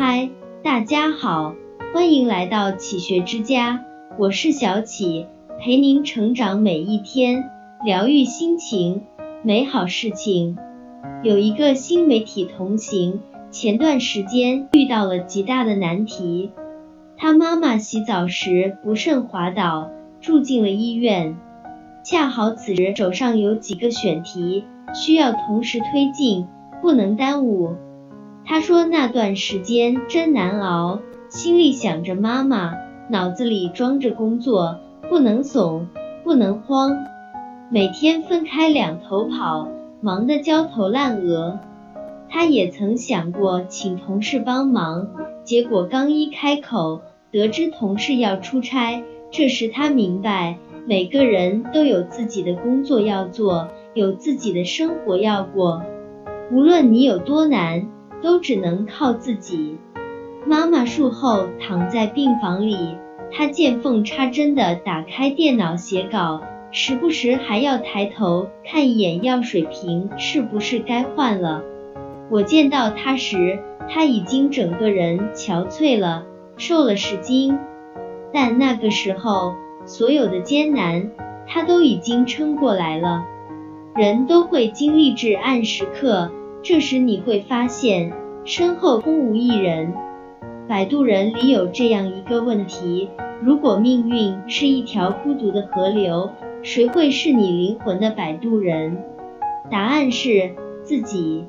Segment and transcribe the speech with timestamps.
[0.00, 0.30] 嗨，
[0.62, 1.56] 大家好，
[1.92, 3.84] 欢迎来到启学之家，
[4.16, 5.26] 我是小启，
[5.58, 7.50] 陪您成长每一天，
[7.84, 9.02] 疗愈心情，
[9.42, 10.56] 美好事情。
[11.24, 13.18] 有一个新媒体同行，
[13.50, 16.52] 前段时间遇到了极大的难题，
[17.16, 19.90] 他妈妈洗澡时不慎滑倒，
[20.20, 21.36] 住进了医院。
[22.04, 26.46] 恰好此时手上有几个选题需要同时推进，
[26.80, 27.74] 不能耽误。
[28.48, 32.72] 他说那段时间真难熬，心里想着妈妈，
[33.10, 34.78] 脑子里装着工作，
[35.10, 35.86] 不能怂，
[36.24, 36.96] 不能慌，
[37.70, 39.68] 每天分开两头跑，
[40.00, 41.58] 忙得焦头烂额。
[42.30, 45.08] 他也曾想过请同事帮忙，
[45.44, 55.82] 结果刚一开口，得知同事要出差，这时他明白，每个人都有自己的工作要做，有自己的生活要过，
[56.50, 57.86] 无论你有多难。
[58.22, 59.78] 都只能靠自己。
[60.46, 62.76] 妈妈术后躺在病房里，
[63.30, 71.62] 她见缝插针的打开电脑写稿，时不时还要抬头看一眼药水瓶是不是该换了。
[72.30, 76.24] 我见到她时，她已经整个人憔悴了，
[76.56, 77.58] 瘦了十斤。
[78.32, 79.54] 但那个时候，
[79.86, 81.10] 所有的艰难，
[81.46, 83.24] 她都已经撑过来了。
[83.94, 86.30] 人都会经历至暗时刻。
[86.62, 88.12] 这时你会发现
[88.44, 89.94] 身后空无一人。
[90.68, 93.08] 摆渡人里有这样一个问题：
[93.42, 96.30] 如果命运是一条孤独的河流，
[96.62, 98.98] 谁会是你灵魂的摆渡人？
[99.70, 101.46] 答案是自己。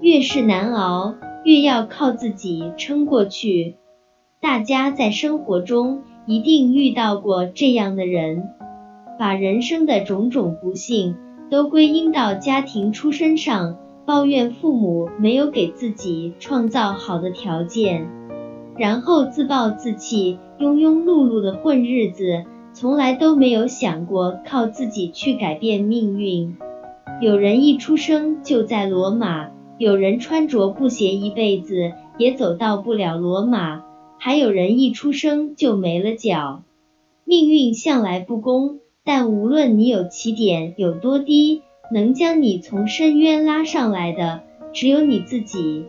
[0.00, 3.76] 越是难熬，越要靠自己撑过去。
[4.40, 8.44] 大家在生活中一定遇到过这样的人，
[9.18, 11.16] 把人生的种种不幸
[11.50, 13.78] 都归因到家庭出身上。
[14.06, 18.08] 抱怨父母没有给自己创造好的条件，
[18.78, 26.56] 然后自暴自弃，庸庸碌碌的混日子，从来都没有想过靠自己去改变命运。
[27.20, 33.82] 有人一出生就在罗马，有人穿着布鞋一辈子也走到不了罗马，
[34.18, 36.62] 还有人一出生就没了脚。
[37.24, 41.62] 命运向来不公，但无论你有起点有多低。
[41.92, 44.42] 能将你从深渊拉上来的，
[44.72, 45.84] 只有你自己。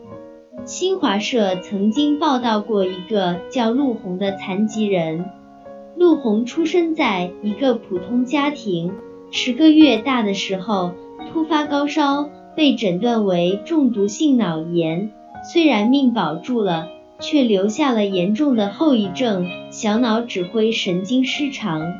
[0.64, 5.24] 新华社曾经报道过一个叫陆红的残疾人。
[5.96, 8.92] 陆红出生在一个普通家庭，
[9.30, 10.92] 十个月大的时候
[11.32, 15.10] 突发高烧，被诊断为中毒性脑炎。
[15.52, 16.88] 虽然命保住了，
[17.18, 21.94] 却留下了严重的后遗症——小脑指挥神经失常。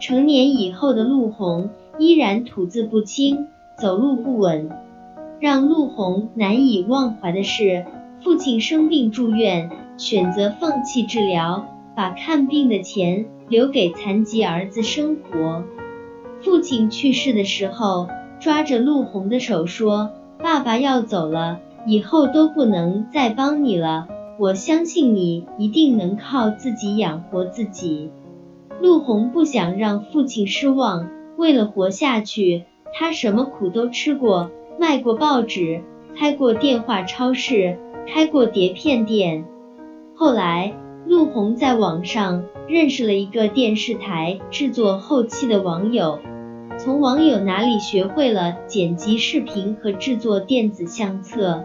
[0.00, 1.70] 成年以后的陆红。
[1.98, 3.46] 依然吐字不清，
[3.78, 4.70] 走路不稳。
[5.40, 7.84] 让陆红难以忘怀的是，
[8.22, 15.64] 父亲生病住院，选择放弃治疗，把看病的钱留给残疾儿子生活。
[16.40, 18.08] 父亲去世的时候，
[18.40, 20.10] 抓着陆红的手说
[20.42, 24.08] ：“爸爸要走了，以后都不能再帮你了。
[24.38, 28.10] 我相信你一定能靠自己养活自己。”
[28.80, 31.08] 陆红不想让父亲失望。
[31.36, 35.82] 为了活下去，他什么苦都吃过，卖过报纸，
[36.16, 39.44] 开过电话超市，开过碟片店。
[40.14, 40.74] 后来，
[41.06, 46.20] 陆红在网上认识了一个电视台制作后期的网友，
[46.78, 51.64] 从网友那里学会了剪辑视频和制作电子相册。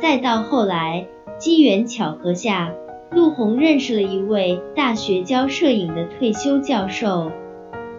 [0.00, 1.06] 再到后来，
[1.38, 2.74] 机缘巧合下，
[3.10, 7.30] 陆红认识了一位大学教摄影的退休教授。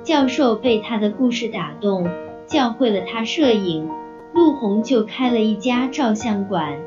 [0.10, 2.10] 教授被他的故事打动，
[2.48, 3.88] 教会了他摄影，
[4.34, 6.80] 陆红就开了一家照相馆。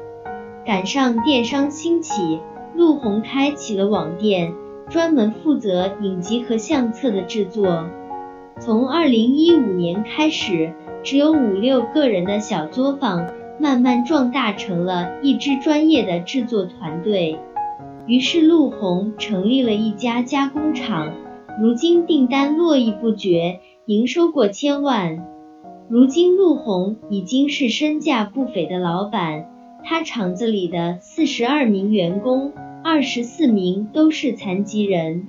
[0.66, 2.40] 赶上电商兴起，
[2.74, 4.52] 陆红开启了网店，
[4.88, 7.84] 专门负责影集和相册的制作。
[8.58, 10.72] 从二零一五年开始，
[11.04, 17.38] 只有五六个人的小作坊，慢慢壮大成了一支专业的制作团队。
[18.08, 21.12] 于是陆红成立了一家加工厂。
[21.60, 25.26] 如今订单络绎不绝，营收过千万。
[25.88, 29.50] 如今陆红已经是身价不菲的老板，
[29.84, 32.52] 他厂子里的四十二名员工，
[32.82, 35.28] 二十四名都是残疾人。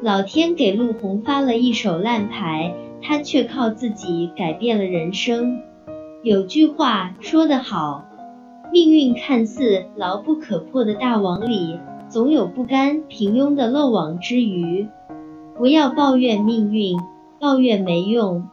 [0.00, 5.60] 老天给陆红发了一手烂牌，他却靠自己改变了人生。
[6.22, 8.06] 有句话说得好，
[8.72, 11.78] 命运看似牢不可破的大网里，
[12.08, 14.88] 总有不甘平庸的漏网之鱼。
[15.60, 16.96] 不要抱怨命运，
[17.38, 18.48] 抱怨没用，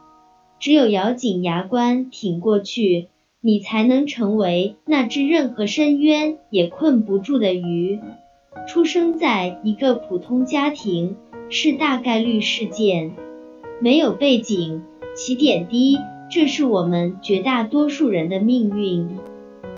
[0.60, 3.08] 只有咬紧牙关挺过去，
[3.40, 7.98] 你才能成为那只任何深渊也困不住的鱼。
[8.66, 11.16] 出生在一个普通家庭
[11.48, 13.12] 是大概率事件，
[13.80, 14.82] 没有背景，
[15.16, 15.96] 起点低，
[16.30, 19.08] 这是我们绝大多数人的命运。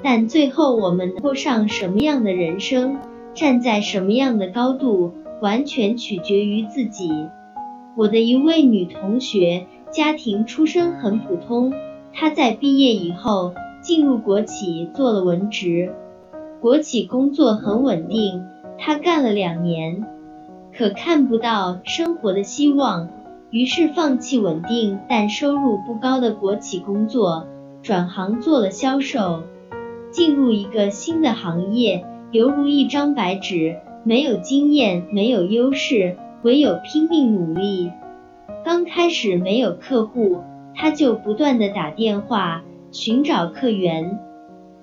[0.03, 2.99] 但最后我们过上什么样的人生，
[3.35, 7.11] 站在什么样的高度，完全取决于自己。
[7.97, 11.73] 我的一位女同学，家庭出身很普通，
[12.13, 15.93] 她在毕业以后进入国企做了文职，
[16.61, 18.45] 国企工作很稳定，
[18.79, 20.07] 她干了两年，
[20.77, 23.09] 可看不到生活的希望，
[23.51, 27.47] 于是放弃稳定但收入不高的国企工作，
[27.83, 29.43] 转行做了销售。
[30.13, 37.91] 进入一个新的行业，犹如一张白纸，没有经验，没有优势，唯有拼命努力。
[38.65, 40.41] 刚开始没有客户，
[40.75, 42.63] 他就不断的打电话
[42.93, 44.19] 寻找客源，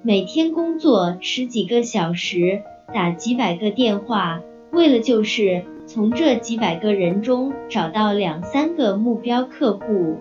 [0.01, 2.61] 每天工作十几个小时，
[2.93, 4.41] 打几百个电话，
[4.71, 10.17] 为了就是从这几百个人中找到两三个目标客户。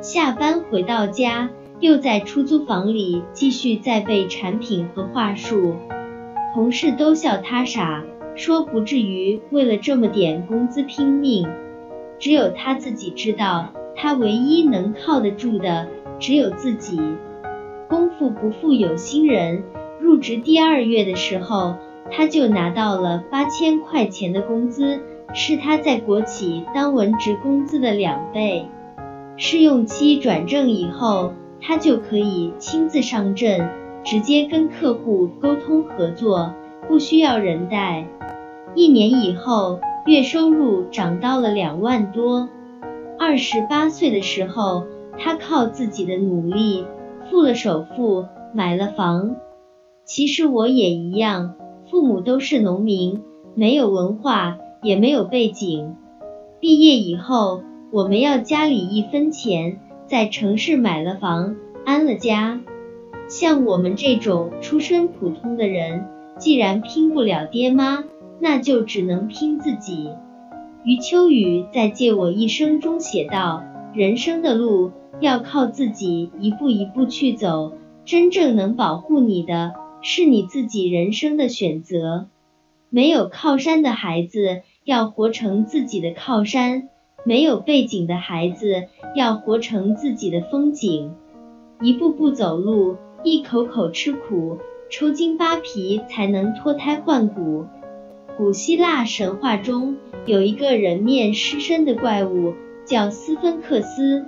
[0.00, 1.50] 下班回到家。
[1.80, 5.74] 又在出租房里继续在背产品和话术，
[6.54, 8.04] 同事都笑他傻，
[8.34, 11.48] 说不至于为了这么点工资拼命。
[12.18, 15.88] 只有他自己知道，他唯一能靠得住的
[16.18, 17.00] 只有自己。
[17.88, 19.62] 功夫不负有心人，
[20.00, 21.76] 入职第二月的时候，
[22.10, 25.00] 他就拿到了八千块钱的工资，
[25.32, 28.66] 是他在国企当文职工资的两倍。
[29.36, 31.32] 试用期转正以后。
[31.66, 33.70] 他就可以亲自上阵，
[34.04, 36.52] 直接跟客户沟通合作，
[36.88, 38.06] 不需要人带。
[38.74, 42.48] 一年以后，月收入涨到了两万多。
[43.18, 44.84] 二十八岁的时候，
[45.18, 46.84] 他靠自己的努力
[47.30, 49.36] 付了首付，买了房。
[50.04, 51.54] 其实我也一样，
[51.90, 53.22] 父母都是农民，
[53.54, 55.96] 没有文化，也没有背景。
[56.60, 59.80] 毕业以后，我没要家里一分钱。
[60.06, 62.60] 在城市买了房，安了家。
[63.26, 66.04] 像我们这种出身普通的人，
[66.38, 68.04] 既然拼不了爹妈，
[68.40, 70.08] 那就只能拼自己。
[70.84, 73.62] 余秋雨在《借我一生》中写道
[73.94, 77.72] ：“人生的路要靠自己一步一步去走，
[78.04, 82.26] 真正能保护你的，是你自己人生的选择。
[82.90, 86.88] 没有靠山的孩子，要活成自己的靠山。”
[87.26, 88.82] 没有背景的孩子
[89.16, 91.14] 要活成自己的风景，
[91.80, 94.58] 一步步走路，一口口吃苦，
[94.90, 97.66] 抽筋扒皮才能脱胎换骨。
[98.36, 99.96] 古希腊神话中
[100.26, 102.54] 有一个人面狮身的怪物，
[102.84, 104.26] 叫斯芬克斯。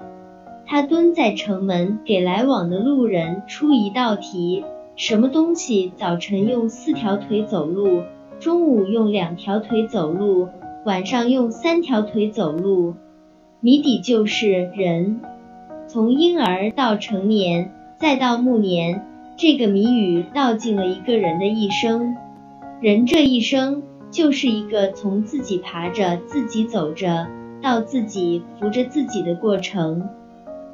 [0.67, 4.65] 他蹲在城门，给来往的路人出一道题：
[4.97, 8.03] 什么东西早晨用四条腿走路，
[8.41, 10.49] 中午用两条腿走路？
[10.85, 12.95] 晚上用三条腿走路，
[13.61, 15.21] 谜底就是人。
[15.87, 19.06] 从婴儿到成年，再到暮年，
[19.39, 22.17] 这个谜语道尽了一个人的一生。
[22.81, 27.27] 人这一生就是一个从自己爬着、自己走着，
[27.61, 30.09] 到自己扶着自己的过程。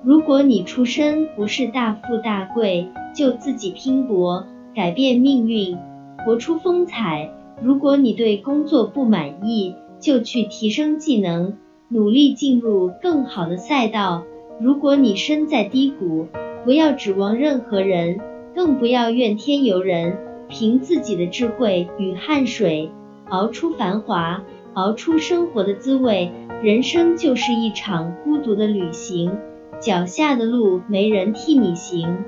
[0.04, 5.76] 如果你出身不是大富大贵，就自己拼搏，改变命运，
[6.24, 7.32] 活出风采。
[7.60, 11.56] 如果你对工作不满意，就去提升技能，
[11.88, 14.22] 努力进入更好的赛道。
[14.60, 16.28] 如果你身在低谷，
[16.64, 18.20] 不要指望任何人，
[18.54, 20.18] 更不要怨天尤人，
[20.48, 22.90] 凭自己的智慧与汗水
[23.28, 24.42] 熬出繁华，
[24.74, 26.32] 熬出生活的滋味。
[26.62, 29.36] 人生就是一场孤独的旅行，
[29.80, 32.24] 脚下的路没人替你行。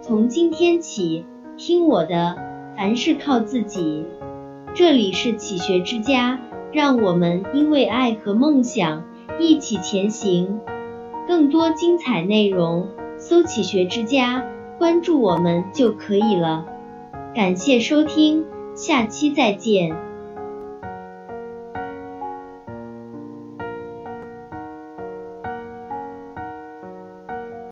[0.00, 1.24] 从今天起，
[1.56, 2.36] 听我的，
[2.76, 4.04] 凡事靠自己。
[4.74, 6.38] 这里是启学之家。
[6.72, 9.04] 让我们因为爱和梦想
[9.38, 10.58] 一起前行。
[11.28, 12.88] 更多精彩内容，
[13.18, 14.42] 搜“启学之家”，
[14.82, 16.66] 关注我们就可以了。
[17.36, 19.96] 感谢收听，下期再见。